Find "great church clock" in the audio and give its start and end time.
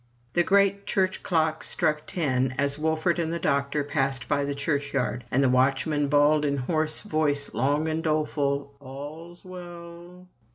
0.41-1.63